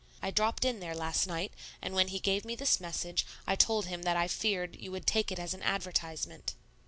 I 0.19 0.31
dropped 0.31 0.65
in 0.65 0.79
there 0.79 0.95
last 0.95 1.27
night; 1.27 1.53
and 1.79 1.93
when 1.93 2.07
he 2.07 2.17
gave 2.19 2.43
me 2.43 2.55
this 2.55 2.79
message, 2.79 3.23
I 3.45 3.55
told 3.55 3.85
him 3.85 4.01
that 4.01 4.17
I 4.17 4.27
feared 4.27 4.75
you 4.81 4.91
would 4.91 5.05
take 5.05 5.31
it 5.31 5.37
as 5.37 5.53
an 5.53 5.61
advertisement. 5.61 6.55